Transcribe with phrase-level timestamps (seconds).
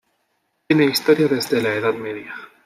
[0.67, 2.33] Tiene historia desde la edad media.